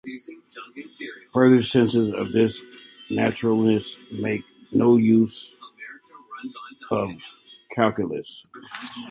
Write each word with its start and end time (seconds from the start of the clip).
Further 1.31 1.61
senses 1.61 2.11
of 2.15 2.31
this 2.31 2.59
naturalness 3.11 3.97
make 4.11 4.41
no 4.73 4.97
use 4.97 5.53
of 6.89 7.11
calculus. 7.71 8.43